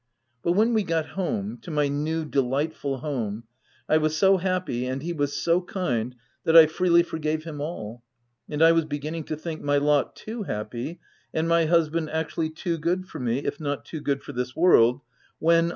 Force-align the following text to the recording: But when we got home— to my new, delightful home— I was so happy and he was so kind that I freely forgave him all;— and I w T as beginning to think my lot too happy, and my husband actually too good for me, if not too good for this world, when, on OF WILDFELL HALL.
But 0.41 0.53
when 0.53 0.73
we 0.73 0.81
got 0.81 1.09
home— 1.09 1.57
to 1.61 1.69
my 1.69 1.87
new, 1.87 2.25
delightful 2.25 3.01
home— 3.01 3.43
I 3.87 3.97
was 3.97 4.17
so 4.17 4.37
happy 4.37 4.87
and 4.87 5.03
he 5.03 5.13
was 5.13 5.37
so 5.37 5.61
kind 5.61 6.15
that 6.43 6.57
I 6.57 6.65
freely 6.65 7.03
forgave 7.03 7.43
him 7.43 7.61
all;— 7.61 8.01
and 8.49 8.63
I 8.63 8.69
w 8.69 8.81
T 8.81 8.85
as 8.87 8.89
beginning 8.89 9.25
to 9.25 9.35
think 9.35 9.61
my 9.61 9.77
lot 9.77 10.15
too 10.15 10.41
happy, 10.41 10.99
and 11.35 11.47
my 11.47 11.65
husband 11.65 12.09
actually 12.09 12.49
too 12.49 12.79
good 12.79 13.05
for 13.05 13.19
me, 13.19 13.45
if 13.45 13.59
not 13.59 13.85
too 13.85 14.01
good 14.01 14.23
for 14.23 14.33
this 14.33 14.55
world, 14.55 15.01
when, 15.37 15.49
on 15.49 15.59
OF 15.59 15.65
WILDFELL 15.65 15.67
HALL. 15.67 15.69